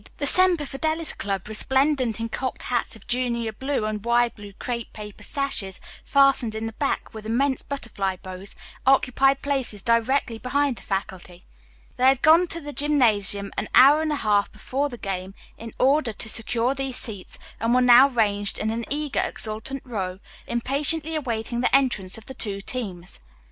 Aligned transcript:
The 0.17 0.25
Semper 0.25 0.65
Fidelis 0.65 1.13
Club, 1.13 1.47
resplendent 1.47 2.19
in 2.19 2.27
cocked 2.27 2.63
hats 2.63 2.95
of 2.95 3.05
junior 3.05 3.51
blue 3.51 3.85
and 3.85 4.03
wide 4.03 4.33
blue 4.33 4.51
crepe 4.53 4.91
paper 4.93 5.21
sashes 5.21 5.79
fastened 6.03 6.55
in 6.55 6.65
the 6.65 6.73
back 6.73 7.13
with 7.13 7.27
immense 7.27 7.61
butterfly 7.61 8.15
bows, 8.15 8.55
occupied 8.87 9.43
places 9.43 9.83
directly 9.83 10.39
behind 10.39 10.77
the 10.77 10.81
faculty. 10.81 11.45
They 11.97 12.05
had 12.07 12.23
gone 12.23 12.47
to 12.47 12.59
the 12.59 12.73
gymnasium 12.73 13.51
an 13.57 13.67
hour 13.75 14.01
and 14.01 14.11
a 14.11 14.15
half 14.15 14.51
before 14.51 14.89
the 14.89 14.97
game 14.97 15.35
in 15.55 15.71
order 15.77 16.13
to 16.13 16.29
secure 16.29 16.73
these 16.73 16.97
seats, 16.97 17.37
and 17.59 17.71
were 17.71 17.79
now 17.79 18.09
ranged 18.09 18.57
in 18.57 18.71
an 18.71 18.85
eager, 18.89 19.19
exultant 19.21 19.83
row, 19.85 20.17
impatiently 20.47 21.15
awaiting 21.15 21.61
the 21.61 21.75
entrance 21.75 22.17
of 22.17 22.25
the 22.25 22.33
two 22.33 22.59
teams. 22.59 23.19